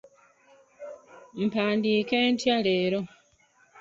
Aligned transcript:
Mpandiike 1.45 2.17
ntya 2.33 2.55
leero? 2.65 2.99